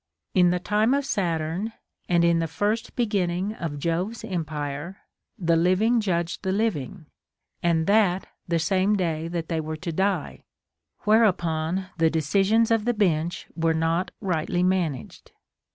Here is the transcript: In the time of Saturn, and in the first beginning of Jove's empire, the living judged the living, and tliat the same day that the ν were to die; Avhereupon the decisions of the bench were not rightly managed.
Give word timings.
In 0.33 0.49
the 0.49 0.57
time 0.59 0.95
of 0.95 1.05
Saturn, 1.05 1.73
and 2.09 2.25
in 2.25 2.39
the 2.39 2.47
first 2.47 2.95
beginning 2.95 3.53
of 3.53 3.77
Jove's 3.77 4.23
empire, 4.23 4.97
the 5.37 5.55
living 5.55 5.99
judged 6.01 6.41
the 6.41 6.51
living, 6.51 7.05
and 7.61 7.85
tliat 7.85 8.23
the 8.47 8.57
same 8.57 8.95
day 8.95 9.27
that 9.27 9.47
the 9.47 9.57
ν 9.57 9.63
were 9.63 9.77
to 9.77 9.91
die; 9.91 10.43
Avhereupon 11.05 11.89
the 11.99 12.09
decisions 12.09 12.71
of 12.71 12.85
the 12.85 12.95
bench 12.95 13.47
were 13.55 13.75
not 13.75 14.09
rightly 14.21 14.63
managed. 14.63 15.33